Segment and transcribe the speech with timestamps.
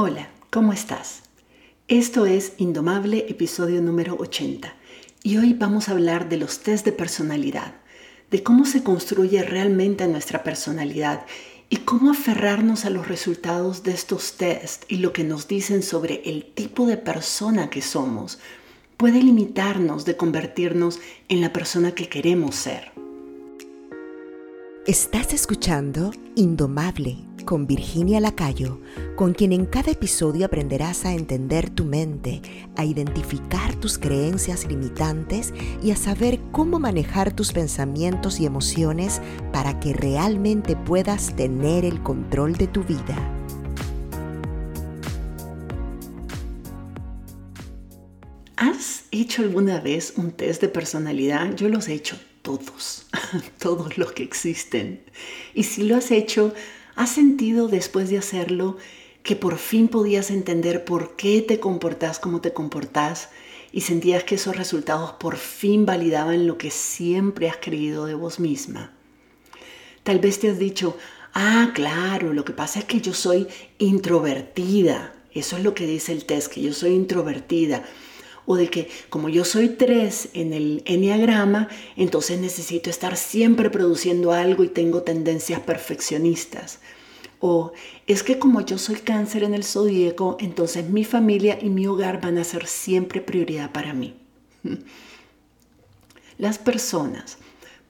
[0.00, 1.22] Hola, ¿cómo estás?
[1.88, 4.72] Esto es Indomable, episodio número 80,
[5.24, 7.74] y hoy vamos a hablar de los test de personalidad,
[8.30, 11.26] de cómo se construye realmente nuestra personalidad
[11.68, 16.22] y cómo aferrarnos a los resultados de estos test y lo que nos dicen sobre
[16.26, 18.38] el tipo de persona que somos
[18.96, 22.92] puede limitarnos de convertirnos en la persona que queremos ser.
[24.88, 28.80] Estás escuchando Indomable con Virginia Lacayo,
[29.16, 32.40] con quien en cada episodio aprenderás a entender tu mente,
[32.74, 39.20] a identificar tus creencias limitantes y a saber cómo manejar tus pensamientos y emociones
[39.52, 43.14] para que realmente puedas tener el control de tu vida.
[48.56, 51.54] ¿Has hecho alguna vez un test de personalidad?
[51.56, 52.16] Yo los he hecho
[52.48, 53.06] todos,
[53.58, 55.02] todos los que existen.
[55.52, 56.54] Y si lo has hecho,
[56.96, 58.78] ¿has sentido después de hacerlo
[59.22, 63.28] que por fin podías entender por qué te comportas como te comportas
[63.70, 68.40] y sentías que esos resultados por fin validaban lo que siempre has creído de vos
[68.40, 68.94] misma?
[70.02, 70.96] Tal vez te has dicho,
[71.34, 73.46] ah, claro, lo que pasa es que yo soy
[73.76, 75.14] introvertida.
[75.34, 77.84] Eso es lo que dice el test, que yo soy introvertida
[78.50, 84.32] o de que como yo soy tres en el enneagrama, entonces necesito estar siempre produciendo
[84.32, 86.80] algo y tengo tendencias perfeccionistas.
[87.40, 87.72] O
[88.06, 92.22] es que como yo soy cáncer en el zodíaco, entonces mi familia y mi hogar
[92.22, 94.14] van a ser siempre prioridad para mí.
[96.38, 97.36] Las personas,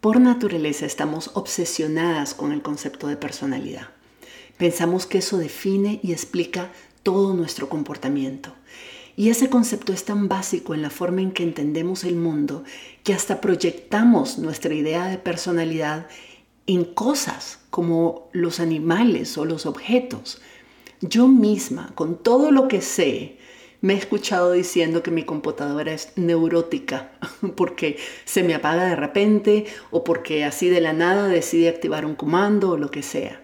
[0.01, 3.91] por naturaleza, estamos obsesionadas con el concepto de personalidad.
[4.57, 6.73] Pensamos que eso define y explica
[7.05, 8.53] todo nuestro comportamiento.
[9.19, 12.63] Y ese concepto es tan básico en la forma en que entendemos el mundo
[13.03, 16.07] que hasta proyectamos nuestra idea de personalidad
[16.69, 20.41] en cosas como los animales o los objetos.
[21.01, 23.39] Yo misma, con todo lo que sé,
[23.81, 27.11] me he escuchado diciendo que mi computadora es neurótica
[27.57, 32.15] porque se me apaga de repente o porque así de la nada decide activar un
[32.15, 33.43] comando o lo que sea.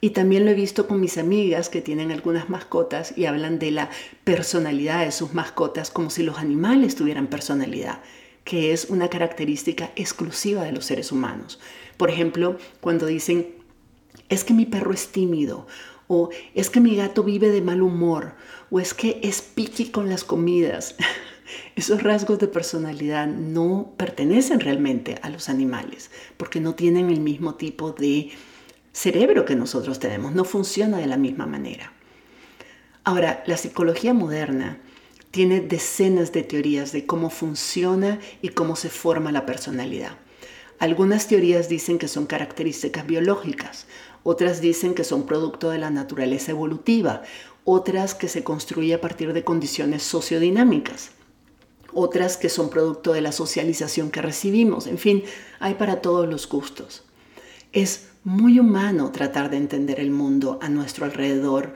[0.00, 3.70] Y también lo he visto con mis amigas que tienen algunas mascotas y hablan de
[3.70, 3.90] la
[4.24, 8.00] personalidad de sus mascotas como si los animales tuvieran personalidad,
[8.44, 11.60] que es una característica exclusiva de los seres humanos.
[11.98, 13.48] Por ejemplo, cuando dicen,
[14.30, 15.66] es que mi perro es tímido,
[16.08, 18.32] o es que mi gato vive de mal humor,
[18.70, 20.96] o es que es piqui con las comidas.
[21.76, 27.56] Esos rasgos de personalidad no pertenecen realmente a los animales, porque no tienen el mismo
[27.56, 28.30] tipo de
[28.92, 31.92] cerebro que nosotros tenemos, no funciona de la misma manera.
[33.04, 34.78] Ahora, la psicología moderna
[35.30, 40.16] tiene decenas de teorías de cómo funciona y cómo se forma la personalidad.
[40.78, 43.86] Algunas teorías dicen que son características biológicas,
[44.22, 47.22] otras dicen que son producto de la naturaleza evolutiva,
[47.64, 51.10] otras que se construye a partir de condiciones sociodinámicas,
[51.92, 55.24] otras que son producto de la socialización que recibimos, en fin,
[55.58, 57.04] hay para todos los gustos.
[57.72, 61.74] Es muy humano tratar de entender el mundo a nuestro alrededor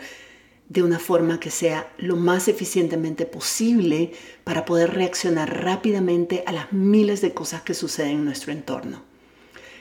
[0.69, 4.13] de una forma que sea lo más eficientemente posible
[4.45, 9.03] para poder reaccionar rápidamente a las miles de cosas que suceden en nuestro entorno.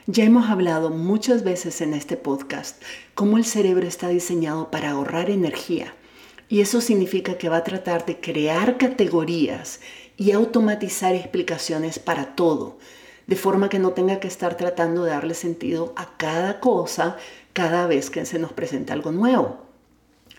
[0.08, 2.82] Ya hemos hablado muchas veces en este podcast
[3.16, 5.94] cómo el cerebro está diseñado para ahorrar energía
[6.50, 9.80] y eso significa que va a tratar de crear categorías
[10.18, 12.78] y automatizar explicaciones para todo,
[13.28, 17.18] de forma que no tenga que estar tratando de darle sentido a cada cosa
[17.54, 19.60] cada vez que se nos presenta algo nuevo.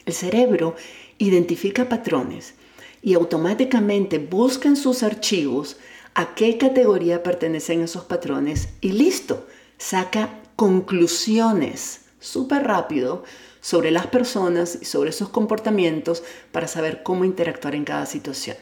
[0.07, 0.75] El cerebro
[1.19, 2.55] identifica patrones
[3.03, 5.77] y automáticamente busca en sus archivos
[6.15, 9.47] a qué categoría pertenecen esos patrones y listo,
[9.79, 13.25] saca conclusiones súper rápido
[13.61, 16.23] sobre las personas y sobre sus comportamientos
[16.53, 18.57] para saber cómo interactuar en cada situación.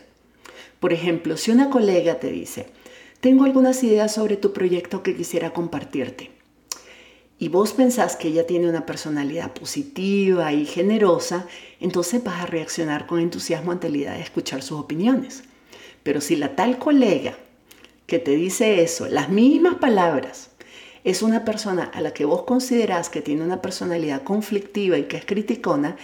[0.81, 2.67] Por ejemplo, si una colega te dice,
[3.23, 6.33] tengo algunas ideas sobre tu proyecto que quisiera compartirte.
[7.39, 11.47] Y vos pensás que ella tiene una personalidad positiva y generosa,
[11.79, 15.45] entonces vas a reaccionar con entusiasmo ante la idea de escuchar sus opiniones.
[16.03, 17.39] Pero si la tal colega
[18.07, 20.51] que te dice eso, las mismas palabras,
[21.05, 25.19] es una persona a la que vos considerás que tiene una personalidad conflictiva y que
[25.19, 25.97] es criticona,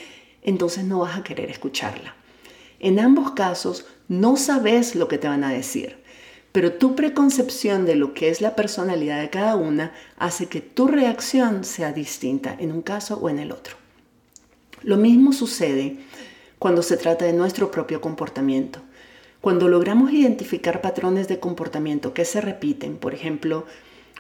[0.43, 2.15] entonces no vas a querer escucharla.
[2.79, 5.98] En ambos casos, no sabes lo que te van a decir
[6.59, 10.89] pero tu preconcepción de lo que es la personalidad de cada una hace que tu
[10.89, 13.77] reacción sea distinta en un caso o en el otro.
[14.83, 15.99] Lo mismo sucede
[16.59, 18.81] cuando se trata de nuestro propio comportamiento.
[19.41, 23.65] Cuando logramos identificar patrones de comportamiento que se repiten, por ejemplo,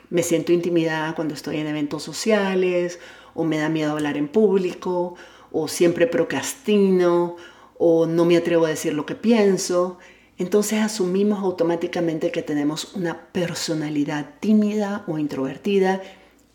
[0.09, 3.01] me siento intimidada cuando estoy en eventos sociales,
[3.35, 5.17] o me da miedo hablar en público,
[5.51, 7.35] o siempre procrastino,
[7.79, 9.99] o no me atrevo a decir lo que pienso,
[10.39, 16.01] entonces asumimos automáticamente que tenemos una personalidad tímida o introvertida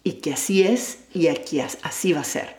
[0.04, 2.56] y que así es y aquí así va a ser.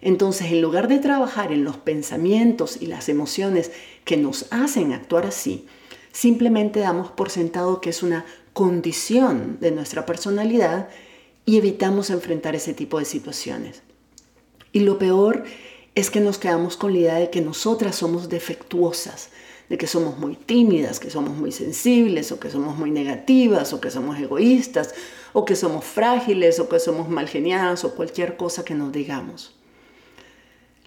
[0.00, 3.72] Entonces, en lugar de trabajar en los pensamientos y las emociones
[4.04, 5.66] que nos hacen actuar así,
[6.12, 10.88] simplemente damos por sentado que es una condición de nuestra personalidad
[11.44, 13.82] y evitamos enfrentar ese tipo de situaciones.
[14.72, 15.44] Y lo peor
[15.94, 19.30] es que nos quedamos con la idea de que nosotras somos defectuosas,
[19.68, 23.80] de que somos muy tímidas, que somos muy sensibles, o que somos muy negativas, o
[23.80, 24.94] que somos egoístas,
[25.32, 29.56] o que somos frágiles, o que somos mal geniadas, o cualquier cosa que nos digamos.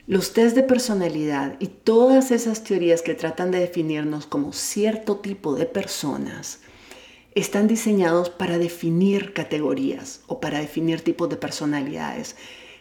[0.07, 5.55] Los test de personalidad y todas esas teorías que tratan de definirnos como cierto tipo
[5.55, 6.61] de personas
[7.35, 12.35] están diseñados para definir categorías o para definir tipos de personalidades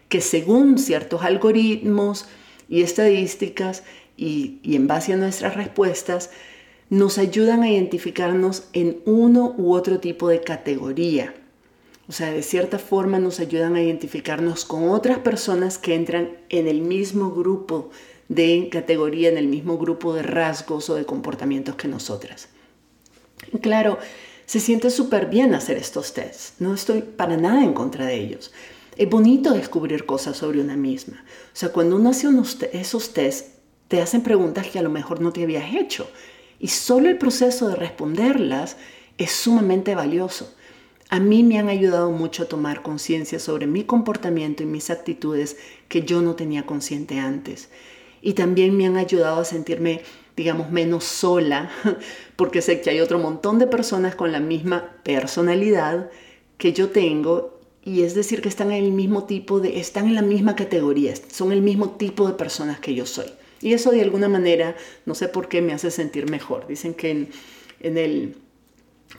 [0.08, 2.26] que según ciertos algoritmos
[2.68, 3.82] y estadísticas
[4.18, 6.30] y, en base a nuestras respuestas
[6.90, 11.34] nos ayudan a identificarnos en uno u otro tipo de categoría.
[12.08, 16.66] O sea, de cierta forma nos ayudan a identificarnos con otras personas que entran en
[16.66, 17.90] el mismo grupo
[18.28, 22.48] de categoría, en el mismo grupo de rasgos o de comportamientos que nosotras.
[23.60, 23.98] claro,
[24.46, 26.54] se siente súper bien hacer estos tests.
[26.58, 28.50] No estoy para nada en contra de ellos.
[28.96, 31.22] Es bonito descubrir cosas sobre una misma.
[31.52, 32.28] O sea, cuando uno hace
[32.72, 33.57] esos tests,
[33.88, 36.08] te hacen preguntas que a lo mejor no te habías hecho.
[36.60, 38.76] Y solo el proceso de responderlas
[39.16, 40.54] es sumamente valioso.
[41.10, 45.56] A mí me han ayudado mucho a tomar conciencia sobre mi comportamiento y mis actitudes
[45.88, 47.70] que yo no tenía consciente antes.
[48.20, 50.02] Y también me han ayudado a sentirme,
[50.36, 51.70] digamos, menos sola,
[52.36, 56.10] porque sé que hay otro montón de personas con la misma personalidad
[56.58, 60.14] que yo tengo y es decir que están en el mismo tipo de, están en
[60.14, 63.28] la misma categoría, son el mismo tipo de personas que yo soy.
[63.60, 64.76] Y eso de alguna manera,
[65.06, 66.66] no sé por qué, me hace sentir mejor.
[66.66, 67.28] Dicen que en,
[67.80, 68.36] en el,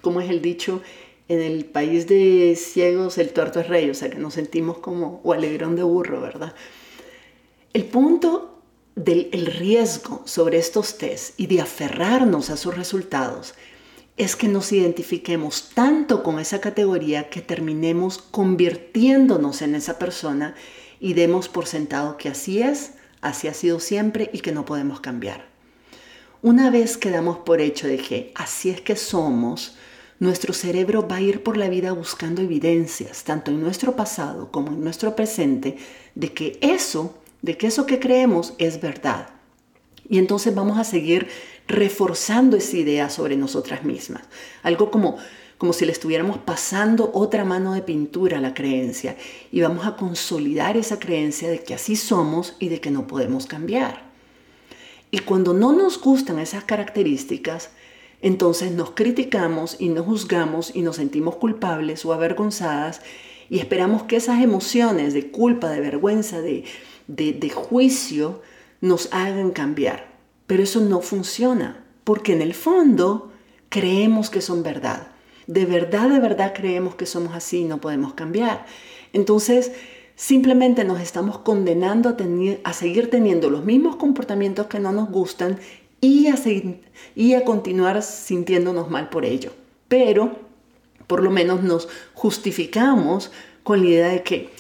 [0.01, 0.81] ¿cómo es el dicho?
[1.30, 5.21] en el país de ciegos el tuerto es rey, o sea que nos sentimos como
[5.24, 6.56] o alegrón de burro, ¿verdad?
[7.71, 8.63] El punto
[8.95, 13.53] del riesgo sobre estos test y de aferrarnos a sus resultados
[14.18, 20.56] es que nos identifiquemos tanto con esa categoría que terminemos convirtiéndonos en esa persona
[21.00, 25.00] y demos por sentado que así es, así ha sido siempre y que no podemos
[25.00, 25.48] cambiar.
[26.42, 29.75] Una vez que damos por hecho de que así es que somos,
[30.19, 34.69] nuestro cerebro va a ir por la vida buscando evidencias, tanto en nuestro pasado como
[34.69, 35.77] en nuestro presente,
[36.16, 39.30] de que eso, de que eso que creemos es verdad.
[40.10, 41.27] Y entonces vamos a seguir
[41.68, 44.24] reforzando esa idea sobre nosotras mismas.
[44.63, 45.18] Algo como,
[45.59, 49.17] como si le estuviéramos pasando otra mano de pintura a la creencia.
[49.51, 53.45] Y vamos a consolidar esa creencia de que así somos y de que no podemos
[53.45, 54.09] cambiar.
[55.11, 57.71] Y cuando no nos gustan esas características,
[58.21, 63.01] entonces nos criticamos y nos juzgamos y nos sentimos culpables o avergonzadas
[63.50, 66.63] y esperamos que esas emociones de culpa, de vergüenza, de,
[67.07, 68.41] de, juicio
[68.79, 70.07] nos hagan cambiar.
[70.47, 73.33] Pero eso no funciona, porque en el fondo
[73.67, 75.07] creemos que son verdad.
[75.50, 78.68] De verdad, de verdad creemos que somos así y no podemos cambiar.
[79.13, 79.72] Entonces,
[80.16, 82.16] simplemente nos estamos condenando
[82.63, 85.57] a, seguir teniendo los mismos comportamientos que no nos gustan
[86.01, 86.36] y a,
[87.15, 89.51] y a continuar sintiéndonos mal por ello.
[89.88, 90.36] Pero
[91.08, 93.32] por lo menos nos justificamos
[93.63, 94.51] con la idea de que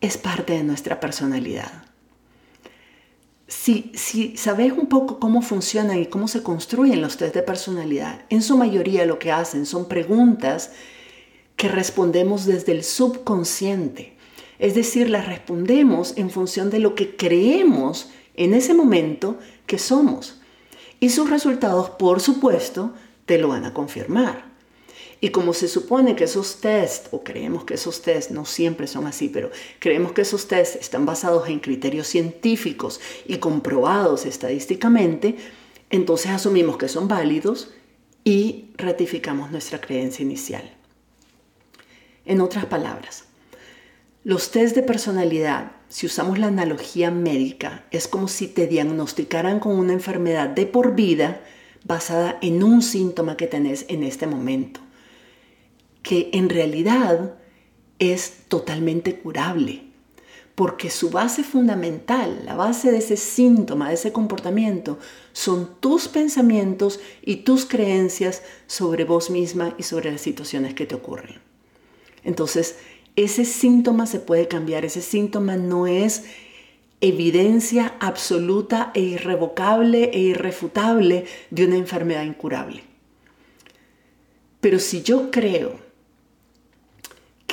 [0.00, 1.85] es parte de nuestra personalidad.
[3.48, 8.24] Si, si sabes un poco cómo funcionan y cómo se construyen los test de personalidad,
[8.28, 10.72] en su mayoría lo que hacen son preguntas
[11.56, 14.16] que respondemos desde el subconsciente.
[14.58, 20.40] Es decir, las respondemos en función de lo que creemos en ese momento que somos.
[21.00, 22.94] Y sus resultados, por supuesto,
[23.26, 24.45] te lo van a confirmar.
[25.20, 29.06] Y como se supone que esos tests, o creemos que esos tests no siempre son
[29.06, 35.36] así, pero creemos que esos tests están basados en criterios científicos y comprobados estadísticamente,
[35.88, 37.72] entonces asumimos que son válidos
[38.24, 40.70] y ratificamos nuestra creencia inicial.
[42.24, 43.24] En otras palabras,
[44.24, 49.78] los test de personalidad, si usamos la analogía médica, es como si te diagnosticaran con
[49.78, 51.40] una enfermedad de por vida
[51.84, 54.80] basada en un síntoma que tenés en este momento,
[56.06, 57.34] que en realidad
[57.98, 59.82] es totalmente curable,
[60.54, 65.00] porque su base fundamental, la base de ese síntoma, de ese comportamiento,
[65.32, 70.94] son tus pensamientos y tus creencias sobre vos misma y sobre las situaciones que te
[70.94, 71.40] ocurren.
[72.22, 72.76] Entonces,
[73.16, 76.22] ese síntoma se puede cambiar, ese síntoma no es
[77.00, 82.84] evidencia absoluta e irrevocable e irrefutable de una enfermedad incurable.
[84.60, 85.85] Pero si yo creo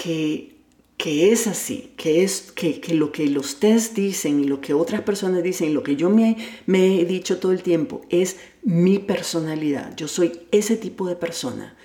[0.04, 5.02] que, es así, que, es, que, lo que los test dicen y lo que otras
[5.02, 9.00] personas dicen y lo que yo me, me he dicho todo el tiempo es mi
[9.00, 11.78] personalidad, yo soy ese tipo de persona,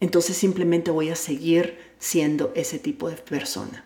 [0.00, 3.84] entonces simplemente voy a seguir siendo ese tipo de persona.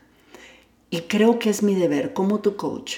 [0.90, 2.96] Y creo que es mi deber como tu coach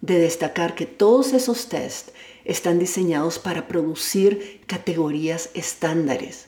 [0.00, 2.12] de destacar que todos esos tests
[2.44, 6.46] están diseñados para producir categorías estándares,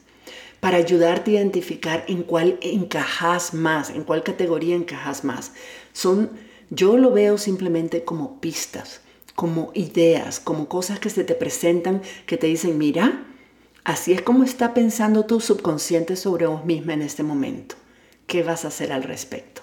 [0.65, 5.53] para ayudarte a identificar en cuál encajas más, en cuál categoría encajas más.
[5.93, 6.31] Son,
[6.71, 9.03] yo lo veo simplemente como pistas,
[9.35, 13.27] como ideas, como cosas que se te presentan que te dicen, mira,
[13.85, 17.75] así es como está pensando tu subconsciente sobre vos misma en este momento.
[18.27, 19.61] ¿Qué vas a hacer al respecto?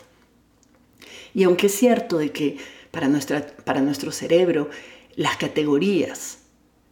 [1.34, 2.58] Y aunque es cierto de que
[2.91, 4.70] para, nuestra, para nuestro cerebro
[5.15, 6.40] las categorías,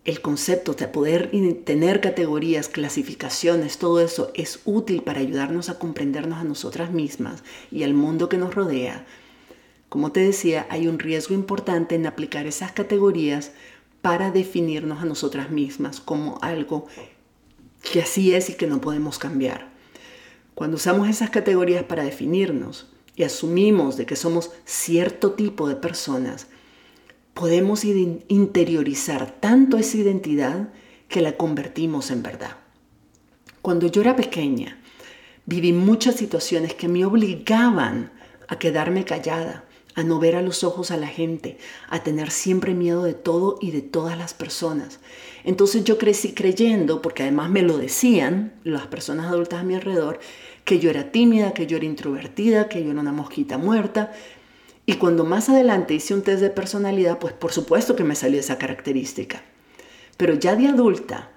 [0.10, 1.30] el concepto de poder
[1.66, 7.84] tener categorías, clasificaciones, todo eso es útil para ayudarnos a comprendernos a nosotras mismas y
[7.84, 9.06] al mundo que nos rodea.
[9.88, 13.52] Como te decía, hay un riesgo importante en aplicar esas categorías
[14.02, 16.88] para definirnos a nosotras mismas como algo
[17.84, 19.70] que así es y que no podemos cambiar.
[20.56, 26.48] Cuando usamos esas categorías para definirnos, y asumimos de que somos cierto tipo de personas,
[27.40, 30.74] podemos interiorizar tanto esa identidad
[31.08, 32.58] que la convertimos en verdad.
[33.62, 34.78] Cuando yo era pequeña,
[35.46, 38.12] viví muchas situaciones que me obligaban
[38.50, 39.64] a quedarme callada,
[39.96, 43.58] a no ver a los ojos a la gente, a tener siempre miedo de todo
[43.62, 45.00] y de todas las personas.
[45.46, 50.20] Entonces yo crecí creyendo, porque además me lo decían las personas adultas a mi alrededor,
[50.66, 54.12] que yo era tímida, que yo era introvertida, que yo era una mosquita muerta.
[54.90, 58.40] Y cuando más adelante hice un test de personalidad, pues por supuesto que me salió
[58.40, 59.44] esa característica.
[60.18, 61.30] Pero ya de adulta,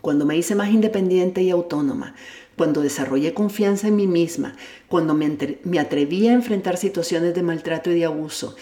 [0.00, 2.14] cuando me hice más independiente y autónoma,
[2.56, 4.56] cuando desarrollé confianza en mí misma,
[4.88, 8.56] cuando me, me atreví a enfrentar situaciones de maltrato y de abuso,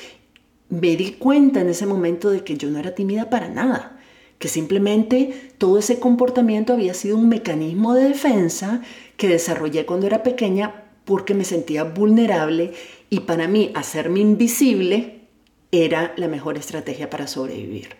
[0.68, 4.00] me di cuenta en ese momento de que yo no era tímida para nada
[4.40, 8.82] que simplemente todo ese comportamiento había sido un mecanismo de defensa
[9.16, 12.74] que desarrollé cuando era pequeña porque me sentía vulnerable
[13.08, 15.22] y para mí hacerme invisible
[15.72, 17.96] era la mejor estrategia para sobrevivir.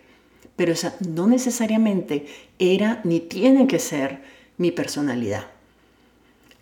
[0.55, 2.27] Pero esa no necesariamente
[2.59, 4.19] era ni tiene que ser
[4.57, 5.47] mi personalidad.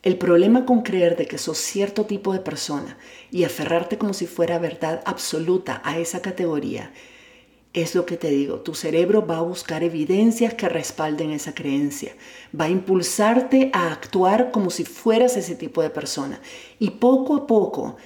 [0.03, 2.97] El problema con creer de que sos cierto tipo de persona
[3.29, 6.93] y aferrarte como si fuera verdad absoluta a esa categoría
[7.81, 12.15] es lo que te digo, tu cerebro va a buscar evidencias que respalden esa creencia,
[12.59, 16.41] va a impulsarte a actuar como si fueras ese tipo de persona.
[16.79, 17.97] Y poco a poco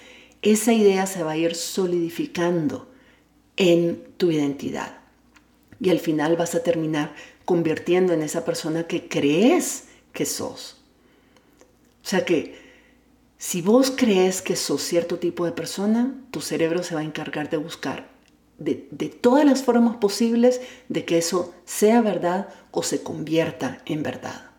[0.42, 2.90] esa idea se va a ir solidificando
[3.56, 5.00] en tu identidad.
[5.80, 7.14] Y al final vas a terminar
[7.46, 10.82] convirtiendo en esa persona que crees que sos.
[12.04, 12.60] O sea que
[13.38, 17.50] si vos crees que sos cierto tipo de persona, tu cerebro se va a encargar
[17.50, 18.11] de buscar
[18.64, 24.52] de, todas las formas posibles de que eso sea verdad o se convierta en verdad.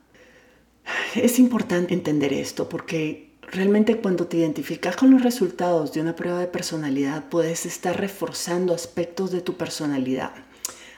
[1.14, 6.40] Es importante entender esto porque realmente cuando te identificas con los resultados de una prueba
[6.40, 10.32] de personalidad puedes estar reforzando aspectos de tu personalidad,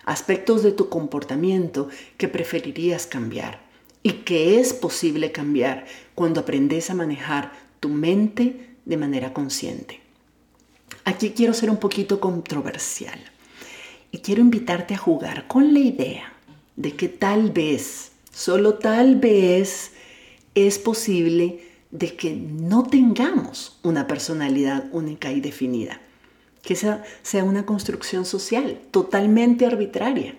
[0.05, 3.61] aspectos de tu comportamiento que preferirías cambiar
[4.03, 10.04] y que es posible cambiar cuando aprendes a manejar tu mente de manera consciente.
[11.05, 13.19] Aquí quiero ser un poquito controversial
[14.11, 16.33] y quiero invitarte a jugar con la idea
[16.77, 19.93] de que tal vez, solo tal vez,
[20.55, 26.01] es posible de que no tengamos una personalidad única y definida,
[26.63, 30.35] que esa sea una construcción social totalmente arbitraria.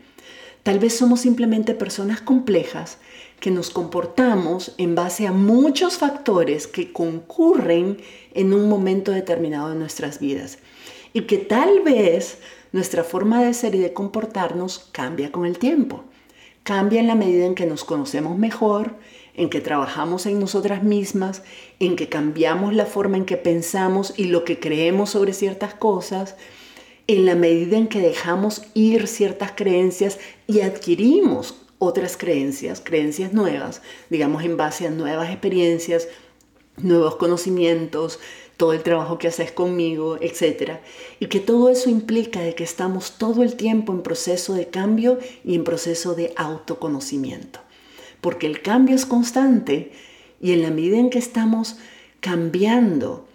[0.63, 2.97] Tal vez somos simplemente personas complejas
[3.39, 7.97] que nos comportamos en base a muchos factores que concurren
[8.33, 10.59] en un momento determinado de nuestras vidas
[11.13, 12.39] y que tal vez
[12.71, 16.03] nuestra forma de ser y de comportarnos cambia con el tiempo.
[16.63, 18.95] Cambia en la medida en que nos conocemos mejor,
[19.35, 21.43] en que trabajamos en nosotras mismas,
[21.79, 26.35] en que cambiamos la forma en que pensamos y lo que creemos sobre ciertas cosas,
[27.07, 33.81] en la medida en que dejamos ir ciertas creencias y adquirimos otras creencias, creencias nuevas,
[34.09, 36.07] digamos en base a nuevas experiencias,
[36.77, 38.19] nuevos conocimientos,
[38.57, 40.79] todo el trabajo que haces conmigo, etc.
[41.19, 45.19] Y que todo eso implica de que estamos todo el tiempo en proceso de cambio
[45.43, 47.59] y en proceso de autoconocimiento.
[48.21, 49.91] Porque el cambio es constante
[50.41, 51.77] y en la medida en que estamos
[52.21, 53.27] cambiando,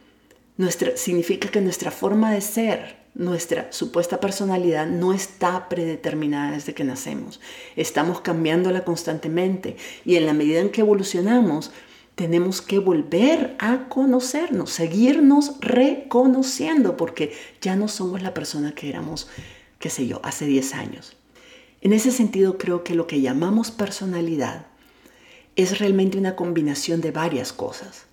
[0.57, 6.85] nuestra, significa que nuestra forma de ser nuestra supuesta personalidad no está predeterminada desde que
[6.85, 7.41] nacemos.
[7.77, 11.73] Estamos cambiándola constantemente y en la medida en que evolucionamos,
[12.15, 19.29] tenemos que volver a conocernos, seguirnos reconociendo, porque ya no somos la persona que éramos,
[19.79, 21.17] qué sé yo, hace 10 años.
[21.81, 24.67] En ese sentido, creo que lo que llamamos personalidad
[25.57, 28.05] es realmente una combinación de varias cosas.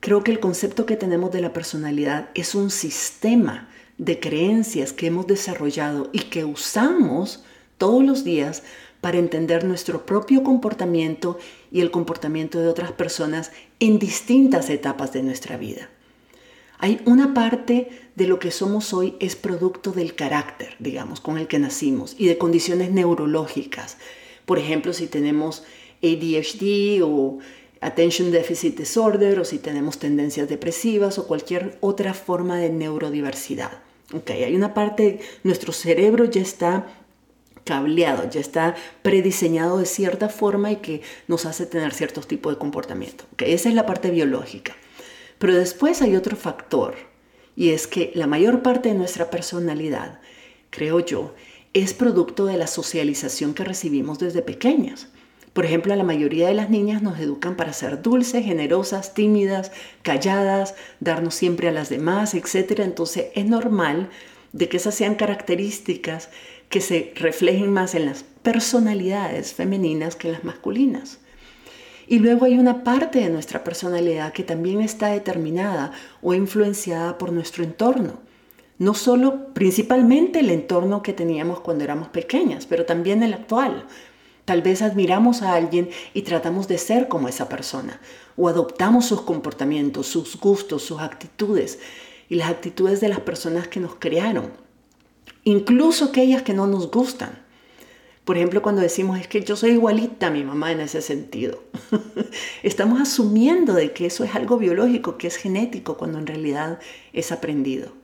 [0.00, 3.68] Creo que el concepto que tenemos de la personalidad es un sistema
[4.02, 7.44] de creencias que hemos desarrollado y que usamos
[7.78, 8.64] todos los días
[9.00, 11.38] para entender nuestro propio comportamiento
[11.70, 15.88] y el comportamiento de otras personas en distintas etapas de nuestra vida.
[16.78, 21.46] Hay una parte de lo que somos hoy es producto del carácter, digamos, con el
[21.46, 23.98] que nacimos y de condiciones neurológicas.
[24.46, 25.62] Por ejemplo, si tenemos
[26.02, 27.38] ADHD o
[27.80, 33.91] Attention Deficit Disorder o si tenemos tendencias depresivas o cualquier otra forma de neurodiversidad.
[34.12, 36.86] Okay, hay una parte, nuestro cerebro ya está
[37.64, 42.58] cableado, ya está prediseñado de cierta forma y que nos hace tener ciertos tipos de
[42.58, 43.24] comportamiento.
[43.34, 44.76] Okay, esa es la parte biológica.
[45.38, 46.94] Pero después hay otro factor
[47.56, 50.20] y es que la mayor parte de nuestra personalidad,
[50.70, 51.34] creo yo,
[51.74, 55.08] es producto de la socialización que recibimos desde pequeñas.
[55.52, 59.70] Por ejemplo, a la mayoría de las niñas nos educan para ser dulces, generosas, tímidas,
[60.02, 62.80] calladas, darnos siempre a las demás, etc.
[62.80, 64.08] Entonces es normal
[64.52, 66.30] de que esas sean características
[66.70, 71.18] que se reflejen más en las personalidades femeninas que en las masculinas.
[72.06, 77.30] Y luego hay una parte de nuestra personalidad que también está determinada o influenciada por
[77.30, 78.20] nuestro entorno.
[78.78, 83.86] No solo, principalmente el entorno que teníamos cuando éramos pequeñas, pero también el actual.
[84.44, 88.00] Tal vez admiramos a alguien y tratamos de ser como esa persona,
[88.36, 91.78] o adoptamos sus comportamientos, sus gustos, sus actitudes
[92.28, 94.50] y las actitudes de las personas que nos crearon,
[95.44, 97.40] incluso aquellas que no nos gustan.
[98.24, 101.62] Por ejemplo, cuando decimos es que yo soy igualita a mi mamá en ese sentido,
[102.62, 106.80] estamos asumiendo de que eso es algo biológico, que es genético, cuando en realidad
[107.12, 108.01] es aprendido.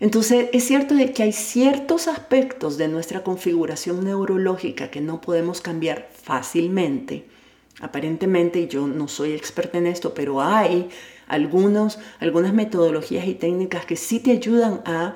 [0.00, 5.60] Entonces, es cierto de que hay ciertos aspectos de nuestra configuración neurológica que no podemos
[5.60, 7.26] cambiar fácilmente.
[7.80, 10.88] Aparentemente, yo no soy experta en esto, pero hay
[11.26, 15.14] algunos, algunas metodologías y técnicas que sí te ayudan a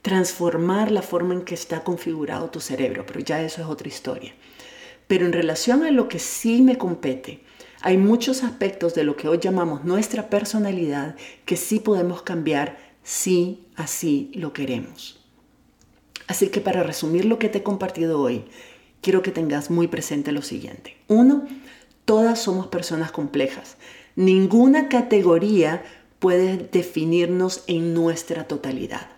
[0.00, 4.34] transformar la forma en que está configurado tu cerebro, pero ya eso es otra historia.
[5.06, 7.40] Pero en relación a lo que sí me compete,
[7.80, 13.66] hay muchos aspectos de lo que hoy llamamos nuestra personalidad que sí podemos cambiar si
[13.76, 15.20] así lo queremos.
[16.26, 18.44] Así que para resumir lo que te he compartido hoy,
[19.02, 20.96] quiero que tengas muy presente lo siguiente.
[21.06, 21.46] Uno,
[22.04, 23.76] todas somos personas complejas.
[24.16, 25.84] Ninguna categoría
[26.18, 29.08] puede definirnos en nuestra totalidad.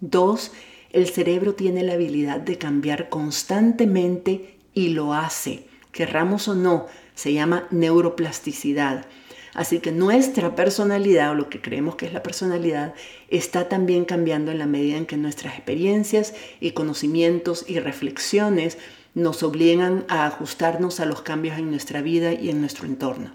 [0.00, 0.52] Dos,
[0.90, 5.66] el cerebro tiene la habilidad de cambiar constantemente y lo hace.
[5.90, 9.06] Querramos o no, se llama neuroplasticidad.
[9.54, 12.94] Así que nuestra personalidad o lo que creemos que es la personalidad
[13.28, 18.78] está también cambiando en la medida en que nuestras experiencias y conocimientos y reflexiones
[19.14, 23.32] nos obligan a ajustarnos a los cambios en nuestra vida y en nuestro entorno.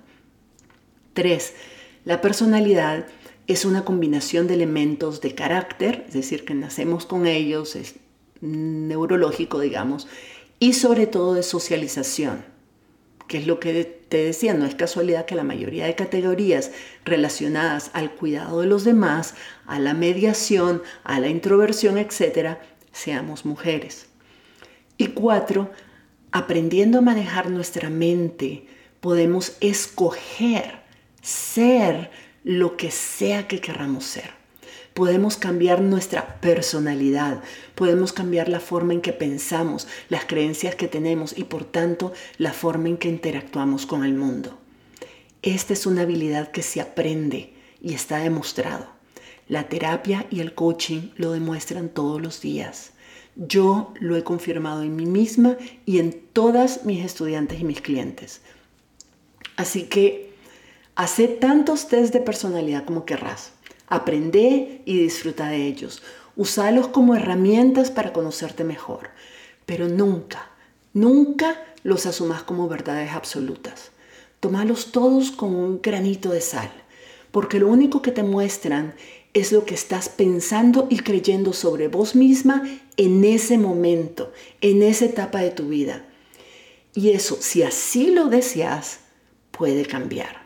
[1.14, 1.54] 3.
[2.04, 3.06] La personalidad
[3.48, 7.96] es una combinación de elementos de carácter, es decir, que nacemos con ellos, es
[8.42, 10.08] neurológico, digamos,
[10.60, 12.44] y sobre todo de socialización
[13.30, 16.72] que es lo que te decía, no es casualidad que la mayoría de categorías
[17.06, 19.36] relacionadas al cuidado de los demás,
[19.68, 22.60] a la mediación, a la introversión, etcétera,
[22.92, 24.08] seamos mujeres.
[24.98, 25.70] Y cuatro,
[26.32, 28.66] aprendiendo a manejar nuestra mente,
[29.00, 30.80] podemos escoger
[31.22, 32.10] ser
[32.44, 34.39] lo que sea que queramos ser
[35.00, 37.42] podemos cambiar nuestra personalidad,
[37.74, 42.52] podemos cambiar la forma en que pensamos, las creencias que tenemos y por tanto la
[42.52, 44.60] forma en que interactuamos con el mundo.
[45.42, 48.88] Esta es una habilidad que se aprende y está demostrado.
[49.48, 52.92] La terapia y el coaching lo demuestran todos los días.
[53.38, 58.42] Yo lo he confirmado en mí misma y en todas mis estudiantes y mis clientes.
[59.56, 60.34] Así que
[60.96, 63.54] hace tantos test de personalidad como querrás.
[63.90, 66.02] Aprende y disfruta de ellos.
[66.36, 69.10] Usalos como herramientas para conocerte mejor.
[69.66, 70.50] Pero nunca,
[70.94, 73.92] nunca los asumas como verdades absolutas.
[74.40, 76.72] Tómalos todos con un granito de sal,
[77.32, 78.94] porque lo único que te muestran
[79.34, 82.64] es lo que estás pensando y creyendo sobre vos misma
[82.98, 86.06] en ese momento, en esa etapa de tu vida.
[86.96, 89.00] Y eso, si así lo deseas,
[89.52, 90.39] puede cambiar.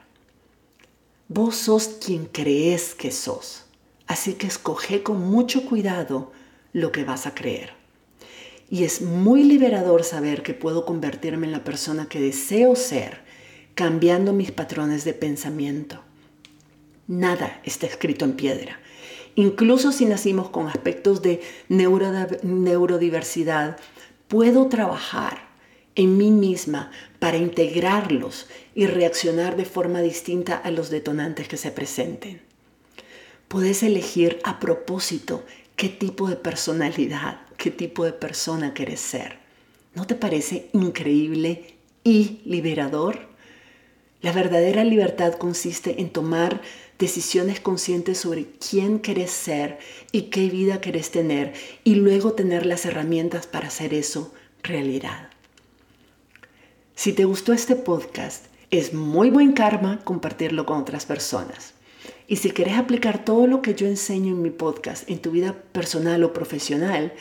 [1.34, 3.64] Vos sos quien crees que sos.
[4.06, 6.32] Así que escoge con mucho cuidado
[6.74, 7.72] lo que vas a creer.
[8.70, 13.22] Y es muy liberador saber que puedo convertirme en la persona que deseo ser,
[13.74, 16.04] cambiando mis patrones de pensamiento.
[17.08, 18.80] Nada está escrito en piedra.
[19.34, 23.78] Incluso si nacimos con aspectos de neurodiversidad,
[24.28, 25.43] puedo trabajar
[25.96, 31.72] en mí misma para integrarlos y reaccionar de forma distinta a los detonantes que se
[31.72, 32.42] presenten.
[33.48, 35.44] Puedes elegir a propósito
[35.76, 39.38] qué tipo de personalidad, qué tipo de persona quieres ser.
[39.94, 43.28] ¿No te parece increíble y liberador?
[44.22, 46.62] La verdadera libertad consiste en tomar
[46.98, 49.78] decisiones conscientes sobre quién querés ser
[50.12, 51.54] y qué vida querés tener
[51.84, 55.33] y luego tener las herramientas para hacer eso realidad.
[56.96, 61.74] Si te gustó este podcast, es muy buen karma compartirlo con otras personas.
[62.28, 65.56] Y si quieres aplicar todo lo que yo enseño en mi podcast en tu vida
[65.72, 67.12] personal o profesional,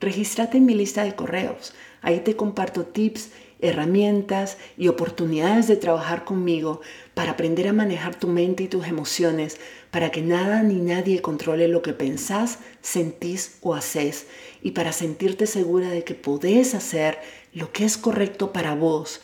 [0.00, 1.72] regístrate en mi lista de correos.
[2.02, 3.30] Ahí te comparto tips,
[3.62, 6.82] herramientas y oportunidades de trabajar conmigo
[7.14, 9.58] para aprender a manejar tu mente y tus emociones,
[9.90, 14.26] para que nada ni nadie controle lo que pensás, sentís o haces,
[14.62, 17.18] y para sentirte segura de que podés hacer
[17.52, 19.20] lo que es correcto para vos,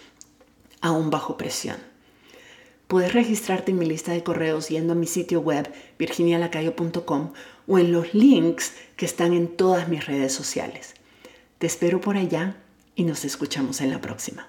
[0.80, 1.76] aún bajo presión.
[2.86, 7.32] Puedes registrarte en mi lista de correos yendo a mi sitio web virginialacayo.com
[7.66, 10.94] o en los links que están en todas mis redes sociales.
[11.58, 12.56] Te espero por allá
[12.94, 14.48] y nos escuchamos en la próxima.